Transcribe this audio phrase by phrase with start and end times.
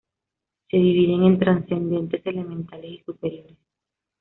[0.67, 3.55] Se dividen en trascendentes elementales y superiores.